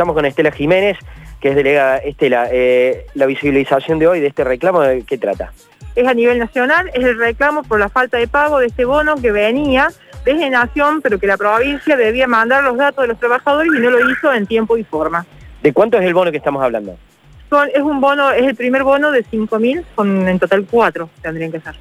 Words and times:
estamos 0.00 0.14
con 0.14 0.24
Estela 0.24 0.50
Jiménez, 0.50 0.96
que 1.42 1.50
es 1.50 1.54
delegada. 1.54 1.98
Estela, 1.98 2.48
eh, 2.50 3.04
la 3.12 3.26
visibilización 3.26 3.98
de 3.98 4.06
hoy 4.06 4.20
de 4.20 4.28
este 4.28 4.44
reclamo, 4.44 4.80
¿de 4.80 5.02
qué 5.02 5.18
trata? 5.18 5.52
Es 5.94 6.08
a 6.08 6.14
nivel 6.14 6.38
nacional, 6.38 6.90
es 6.94 7.04
el 7.04 7.18
reclamo 7.18 7.64
por 7.64 7.78
la 7.78 7.90
falta 7.90 8.16
de 8.16 8.26
pago 8.26 8.60
de 8.60 8.68
este 8.68 8.86
bono 8.86 9.16
que 9.16 9.30
venía 9.30 9.88
desde 10.24 10.48
Nación, 10.48 11.02
pero 11.02 11.18
que 11.18 11.26
la 11.26 11.36
provincia 11.36 11.98
debía 11.98 12.26
mandar 12.26 12.64
los 12.64 12.78
datos 12.78 13.02
de 13.02 13.08
los 13.08 13.20
trabajadores 13.20 13.70
y 13.76 13.78
no 13.78 13.90
lo 13.90 14.10
hizo 14.10 14.32
en 14.32 14.46
tiempo 14.46 14.78
y 14.78 14.84
forma. 14.84 15.26
¿De 15.62 15.70
cuánto 15.74 15.98
es 15.98 16.06
el 16.06 16.14
bono 16.14 16.30
que 16.30 16.38
estamos 16.38 16.62
hablando? 16.62 16.96
es 17.74 17.82
un 17.82 18.00
bono, 18.00 18.30
es 18.30 18.46
el 18.46 18.54
primer 18.54 18.84
bono 18.84 19.10
de 19.10 19.22
5.000, 19.22 19.84
con 19.94 20.26
en 20.26 20.38
total 20.38 20.64
cuatro 20.70 21.10
tendrían 21.20 21.52
que 21.52 21.60
ser 21.60 21.74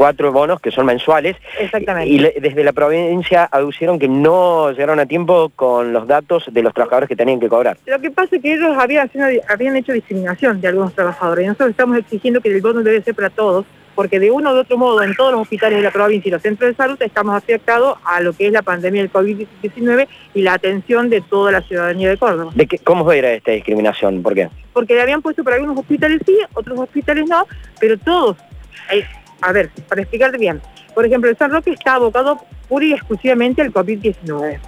cuatro 0.00 0.32
bonos 0.32 0.62
que 0.62 0.70
son 0.70 0.86
mensuales. 0.86 1.36
Exactamente. 1.58 2.10
Y 2.10 2.40
desde 2.40 2.64
la 2.64 2.72
provincia 2.72 3.44
aducieron 3.52 3.98
que 3.98 4.08
no 4.08 4.70
llegaron 4.70 4.98
a 4.98 5.04
tiempo 5.04 5.52
con 5.54 5.92
los 5.92 6.08
datos 6.08 6.44
de 6.50 6.62
los 6.62 6.72
trabajadores 6.72 7.06
que 7.06 7.16
tenían 7.16 7.38
que 7.38 7.50
cobrar. 7.50 7.76
Lo 7.84 8.00
que 8.00 8.10
pasa 8.10 8.36
es 8.36 8.40
que 8.40 8.54
ellos 8.54 8.74
habían, 8.78 9.10
habían 9.46 9.76
hecho 9.76 9.92
discriminación 9.92 10.58
de 10.58 10.68
algunos 10.68 10.94
trabajadores 10.94 11.44
y 11.44 11.48
nosotros 11.48 11.72
estamos 11.72 11.98
exigiendo 11.98 12.40
que 12.40 12.48
el 12.48 12.62
bono 12.62 12.82
debe 12.82 13.02
ser 13.02 13.14
para 13.14 13.28
todos 13.28 13.66
porque 13.94 14.18
de 14.18 14.30
uno 14.30 14.54
u 14.54 14.56
otro 14.56 14.78
modo 14.78 15.02
en 15.02 15.14
todos 15.14 15.32
los 15.32 15.42
hospitales 15.42 15.76
de 15.76 15.84
la 15.84 15.90
provincia 15.90 16.30
y 16.30 16.32
los 16.32 16.40
centros 16.40 16.70
de 16.70 16.76
salud 16.76 16.96
estamos 17.02 17.36
afectados 17.36 17.98
a 18.02 18.22
lo 18.22 18.32
que 18.32 18.46
es 18.46 18.52
la 18.54 18.62
pandemia 18.62 19.02
del 19.02 19.12
COVID-19 19.12 20.08
y 20.32 20.40
la 20.40 20.54
atención 20.54 21.10
de 21.10 21.20
toda 21.20 21.52
la 21.52 21.60
ciudadanía 21.60 22.08
de 22.08 22.16
Córdoba. 22.16 22.52
¿De 22.54 22.66
qué, 22.66 22.78
¿Cómo 22.78 23.12
era 23.12 23.30
esta 23.34 23.50
discriminación? 23.50 24.22
¿Por 24.22 24.32
qué? 24.32 24.48
Porque 24.72 24.94
le 24.94 25.02
habían 25.02 25.20
puesto 25.20 25.44
para 25.44 25.56
algunos 25.56 25.76
hospitales 25.76 26.22
sí, 26.24 26.38
otros 26.54 26.78
hospitales 26.78 27.28
no, 27.28 27.46
pero 27.78 27.98
todos 27.98 28.38
a 29.40 29.52
ver, 29.52 29.70
para 29.88 30.02
explicarte 30.02 30.38
bien, 30.38 30.60
por 30.94 31.06
ejemplo, 31.06 31.30
el 31.30 31.36
San 31.36 31.50
Roque 31.50 31.70
está 31.70 31.94
abocado 31.94 32.38
pura 32.68 32.84
y 32.84 32.92
exclusivamente 32.92 33.62
al 33.62 33.72
COVID-19. 33.72 34.58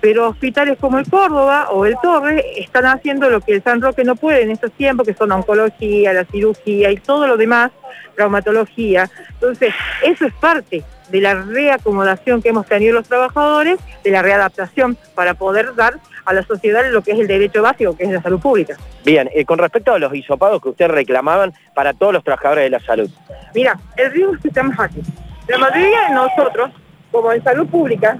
Pero 0.00 0.28
hospitales 0.28 0.78
como 0.80 0.98
el 0.98 1.08
Córdoba 1.08 1.70
o 1.70 1.84
el 1.84 1.96
Torre 2.00 2.44
están 2.56 2.86
haciendo 2.86 3.28
lo 3.30 3.40
que 3.40 3.54
el 3.54 3.62
San 3.62 3.82
Roque 3.82 4.04
no 4.04 4.14
puede 4.14 4.42
en 4.42 4.52
estos 4.52 4.70
tiempos, 4.72 5.06
que 5.06 5.14
son 5.14 5.32
oncología, 5.32 6.12
la 6.12 6.24
cirugía 6.24 6.90
y 6.92 6.96
todo 6.98 7.26
lo 7.26 7.36
demás, 7.36 7.72
traumatología. 8.14 9.10
Entonces, 9.30 9.74
eso 10.04 10.26
es 10.26 10.34
parte 10.34 10.84
de 11.10 11.20
la 11.20 11.34
reacomodación 11.34 12.42
que 12.42 12.50
hemos 12.50 12.66
tenido 12.66 12.94
los 12.94 13.08
trabajadores, 13.08 13.78
de 14.04 14.10
la 14.10 14.22
readaptación 14.22 14.96
para 15.14 15.34
poder 15.34 15.74
dar 15.74 15.98
a 16.24 16.32
la 16.32 16.42
sociedad 16.42 16.84
lo 16.90 17.02
que 17.02 17.12
es 17.12 17.18
el 17.18 17.26
derecho 17.26 17.62
básico, 17.62 17.96
que 17.96 18.04
es 18.04 18.10
la 18.10 18.22
salud 18.22 18.40
pública. 18.40 18.76
Bien, 19.04 19.30
eh, 19.34 19.44
con 19.44 19.58
respecto 19.58 19.92
a 19.92 19.98
los 19.98 20.14
hisopados 20.14 20.60
que 20.60 20.68
ustedes 20.68 20.90
reclamaban 20.90 21.54
para 21.74 21.94
todos 21.94 22.12
los 22.12 22.22
trabajadores 22.22 22.64
de 22.64 22.70
la 22.70 22.80
salud. 22.80 23.10
Mira, 23.54 23.78
el 23.96 24.12
riesgo 24.12 24.34
es 24.34 24.40
que 24.42 24.48
estamos 24.48 24.78
aquí. 24.78 25.00
La 25.48 25.56
mayoría 25.56 26.08
de 26.08 26.14
nosotros, 26.14 26.70
como 27.10 27.32
en 27.32 27.42
salud 27.42 27.66
pública, 27.68 28.18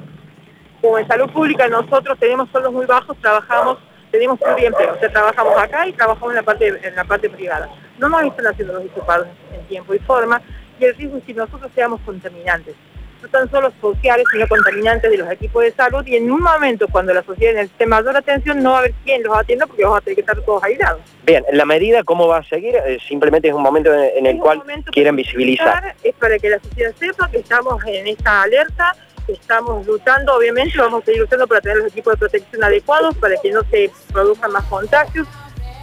como 0.80 0.98
en 0.98 1.06
salud 1.06 1.30
pública 1.30 1.68
nosotros 1.68 2.18
tenemos 2.18 2.48
sueldos 2.50 2.72
muy 2.72 2.86
bajos, 2.86 3.16
trabajamos, 3.20 3.78
tenemos 4.10 4.38
pluriempleo, 4.38 4.94
o 4.94 4.98
sea, 4.98 5.10
trabajamos 5.10 5.58
acá 5.58 5.86
y 5.86 5.92
trabajamos 5.92 6.30
en 6.30 6.36
la 6.36 6.42
parte, 6.42 6.88
en 6.88 6.94
la 6.94 7.04
parte 7.04 7.28
privada. 7.28 7.68
No 7.98 8.08
nos 8.08 8.22
están 8.22 8.46
haciendo 8.46 8.74
los 8.74 8.84
hisopados 8.84 9.26
en 9.52 9.66
tiempo 9.66 9.92
y 9.92 9.98
forma, 9.98 10.40
y 10.78 10.84
el 10.84 10.94
riesgo 10.94 11.18
es 11.18 11.24
que 11.24 11.34
nosotros 11.34 11.70
seamos 11.74 12.00
contaminantes 12.02 12.74
no 13.22 13.28
tan 13.28 13.50
solo 13.50 13.72
sociales, 13.80 14.24
sino 14.32 14.46
contaminantes 14.48 15.10
de 15.10 15.16
los 15.18 15.30
equipos 15.30 15.62
de 15.62 15.72
salud 15.72 16.06
y 16.06 16.16
en 16.16 16.30
un 16.30 16.40
momento 16.40 16.86
cuando 16.88 17.12
la 17.12 17.22
sociedad 17.22 17.54
necesite 17.54 17.86
mayor 17.86 18.16
atención 18.16 18.62
no 18.62 18.70
va 18.70 18.76
a 18.76 18.78
haber 18.80 18.94
quién 19.04 19.22
los 19.22 19.36
atienda 19.36 19.66
porque 19.66 19.82
vamos 19.82 19.98
a 19.98 20.00
tener 20.02 20.14
que 20.14 20.20
estar 20.20 20.40
todos 20.42 20.62
aislados. 20.62 21.00
Bien, 21.24 21.44
la 21.52 21.64
medida 21.64 22.02
cómo 22.04 22.28
va 22.28 22.38
a 22.38 22.44
seguir, 22.44 22.76
eh, 22.76 22.98
simplemente 23.06 23.48
es 23.48 23.54
un 23.54 23.62
momento 23.62 23.92
en, 23.92 24.26
el 24.26 24.38
cual 24.38 24.62
quieren 24.92 25.16
visibilizar. 25.16 25.94
Es 26.02 26.14
para 26.14 26.38
que 26.38 26.50
la 26.50 26.58
sociedad 26.60 26.94
sepa 26.98 27.30
que 27.30 27.38
estamos 27.38 27.84
en 27.86 28.06
esta 28.06 28.42
alerta, 28.42 28.94
estamos 29.26 29.86
luchando, 29.86 30.34
obviamente 30.34 30.78
vamos 30.78 31.02
a 31.02 31.06
seguir 31.06 31.20
luchando 31.20 31.46
para 31.46 31.60
tener 31.60 31.78
los 31.78 31.88
equipos 31.88 32.14
de 32.14 32.18
protección 32.18 32.64
adecuados, 32.64 33.16
para 33.16 33.34
que 33.42 33.50
no 33.50 33.62
se 33.70 33.90
produzcan 34.12 34.52
más 34.52 34.64
contagios, 34.64 35.26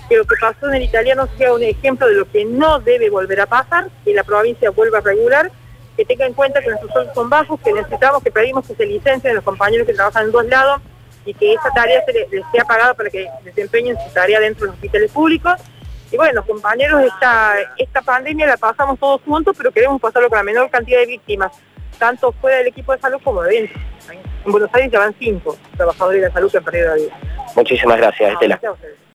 que 0.07 0.17
lo 0.17 0.25
que 0.25 0.35
pasó 0.39 0.67
en 0.67 0.75
el 0.75 0.83
italiano 0.83 1.27
sea 1.37 1.53
un 1.53 1.63
ejemplo 1.63 2.07
de 2.07 2.15
lo 2.15 2.29
que 2.29 2.45
no 2.45 2.79
debe 2.79 3.09
volver 3.09 3.41
a 3.41 3.45
pasar, 3.45 3.89
que 4.03 4.13
la 4.13 4.23
provincia 4.23 4.69
vuelva 4.69 4.99
a 4.99 5.01
regular 5.01 5.51
que 5.95 6.05
tenga 6.05 6.25
en 6.25 6.33
cuenta 6.33 6.61
que 6.61 6.67
nuestros 6.67 6.91
sueldos 6.91 7.15
son 7.15 7.29
bajos, 7.29 7.59
que 7.61 7.73
necesitamos, 7.73 8.21
que 8.21 8.31
pedimos 8.31 8.67
que 8.67 8.75
se 8.75 8.85
licencien 8.85 9.35
los 9.35 9.43
compañeros 9.43 9.87
que 9.87 9.93
trabajan 9.93 10.25
en 10.25 10.31
dos 10.31 10.45
lados 10.45 10.81
y 11.25 11.33
que 11.33 11.53
esa 11.53 11.69
tarea 11.73 12.03
se 12.05 12.13
les, 12.13 12.29
sea 12.51 12.65
pagada 12.65 12.93
para 12.93 13.09
que 13.09 13.27
desempeñen 13.43 13.97
su 14.05 14.13
tarea 14.13 14.39
dentro 14.39 14.65
de 14.65 14.67
los 14.67 14.75
hospitales 14.75 15.11
públicos. 15.11 15.53
Y 16.11 16.17
bueno, 16.17 16.45
compañeros, 16.45 17.01
esta, 17.03 17.55
esta 17.77 18.01
pandemia 18.01 18.45
la 18.45 18.57
pasamos 18.57 18.99
todos 18.99 19.21
juntos, 19.21 19.55
pero 19.57 19.71
queremos 19.71 19.99
pasarlo 19.99 20.29
con 20.29 20.37
la 20.37 20.43
menor 20.43 20.69
cantidad 20.69 20.99
de 20.99 21.07
víctimas, 21.07 21.51
tanto 21.97 22.31
fuera 22.33 22.57
del 22.57 22.67
equipo 22.67 22.93
de 22.93 22.99
salud 22.99 23.19
como 23.23 23.41
de 23.43 23.53
dentro. 23.61 23.79
En 24.45 24.51
Buenos 24.51 24.69
Aires 24.73 24.91
ya 24.91 24.99
van 24.99 25.15
cinco 25.17 25.57
trabajadores 25.75 26.21
de 26.21 26.27
la 26.27 26.33
salud 26.33 26.51
que 26.51 26.57
han 26.57 26.63
perdido 26.63 26.89
la 26.89 26.95
vida. 26.95 27.19
Muchísimas 27.55 27.97
gracias, 27.97 28.33
Estela. 28.33 28.59